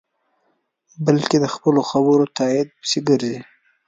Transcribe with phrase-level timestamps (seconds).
[1.05, 3.37] بلکې د خپلو خبرو تایید پسې گرځي.